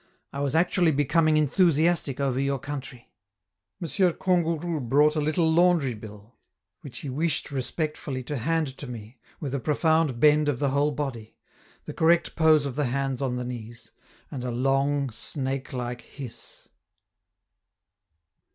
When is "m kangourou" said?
3.79-4.79